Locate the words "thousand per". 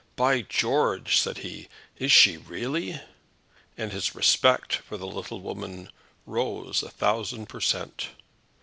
6.89-7.59